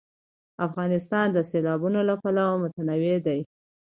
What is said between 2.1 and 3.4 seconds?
پلوه متنوع دی.